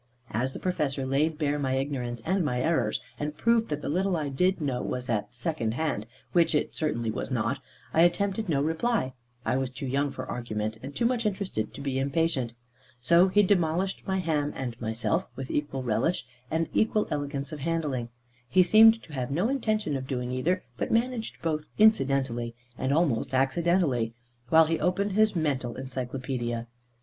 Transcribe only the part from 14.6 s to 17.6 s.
myself, with equal relish and equal elegance of